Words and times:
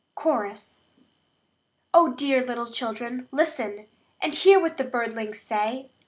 Chorus. 0.15 0.87
Oh, 1.93 2.13
dear 2.13 2.43
little 2.43 2.65
children, 2.65 3.27
listen, 3.31 3.85
And 4.19 4.33
hear 4.33 4.59
what 4.59 4.77
the 4.77 4.83
birdlings 4.83 5.37
say! 5.39 5.91